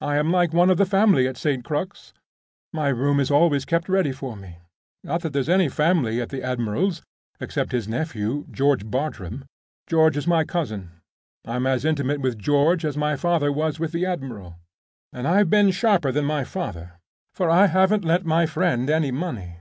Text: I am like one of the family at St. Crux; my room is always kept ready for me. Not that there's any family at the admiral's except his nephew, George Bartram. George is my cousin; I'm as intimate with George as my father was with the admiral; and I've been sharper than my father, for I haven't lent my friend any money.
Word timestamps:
I 0.00 0.16
am 0.16 0.32
like 0.32 0.54
one 0.54 0.70
of 0.70 0.78
the 0.78 0.86
family 0.86 1.28
at 1.28 1.36
St. 1.36 1.62
Crux; 1.62 2.14
my 2.72 2.88
room 2.88 3.20
is 3.20 3.30
always 3.30 3.66
kept 3.66 3.86
ready 3.86 4.12
for 4.12 4.34
me. 4.34 4.60
Not 5.04 5.20
that 5.20 5.34
there's 5.34 5.50
any 5.50 5.68
family 5.68 6.22
at 6.22 6.30
the 6.30 6.42
admiral's 6.42 7.02
except 7.38 7.72
his 7.72 7.86
nephew, 7.86 8.46
George 8.50 8.90
Bartram. 8.90 9.44
George 9.86 10.16
is 10.16 10.26
my 10.26 10.42
cousin; 10.46 10.92
I'm 11.44 11.66
as 11.66 11.84
intimate 11.84 12.22
with 12.22 12.38
George 12.38 12.82
as 12.82 12.96
my 12.96 13.14
father 13.14 13.52
was 13.52 13.78
with 13.78 13.92
the 13.92 14.06
admiral; 14.06 14.56
and 15.12 15.28
I've 15.28 15.50
been 15.50 15.70
sharper 15.70 16.12
than 16.12 16.24
my 16.24 16.44
father, 16.44 16.92
for 17.34 17.50
I 17.50 17.66
haven't 17.66 18.06
lent 18.06 18.24
my 18.24 18.46
friend 18.46 18.88
any 18.88 19.10
money. 19.10 19.58